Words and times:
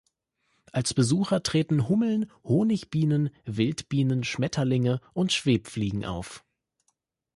Als 0.71 0.95
Besucher 0.95 1.43
treten 1.43 1.87
Hummeln, 1.87 2.25
Honigbienen, 2.43 3.29
Wildbienen, 3.45 4.23
Schmetterlinge 4.23 4.99
und 5.13 5.31
Schwebfliegen 5.31 6.05
auf. 6.05 6.43